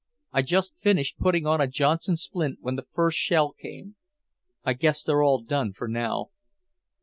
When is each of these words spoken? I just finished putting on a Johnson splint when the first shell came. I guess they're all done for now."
I 0.33 0.41
just 0.41 0.73
finished 0.81 1.19
putting 1.19 1.45
on 1.45 1.61
a 1.61 1.67
Johnson 1.67 2.15
splint 2.17 2.57
when 2.59 2.75
the 2.75 2.87
first 2.91 3.19
shell 3.19 3.53
came. 3.53 3.97
I 4.65 4.73
guess 4.73 5.03
they're 5.03 5.21
all 5.21 5.43
done 5.43 5.73
for 5.73 5.87
now." 5.87 6.31